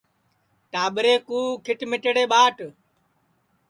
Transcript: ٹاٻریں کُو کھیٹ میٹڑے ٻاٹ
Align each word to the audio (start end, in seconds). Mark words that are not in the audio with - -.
ٹاٻریں 0.71 1.19
کُو 1.27 1.39
کھیٹ 1.65 1.79
میٹڑے 1.91 2.23
ٻاٹ 2.31 2.57